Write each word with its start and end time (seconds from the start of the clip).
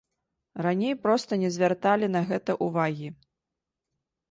Раней 0.65 0.95
проста 1.03 1.39
не 1.43 1.51
звярталі 1.59 2.11
на 2.15 2.21
гэта 2.33 2.51
ўвагі. 2.71 3.07